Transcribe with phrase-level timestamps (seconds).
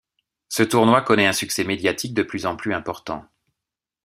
[0.49, 3.23] Ce tournoi connait un succès médiatique de plus en plus important.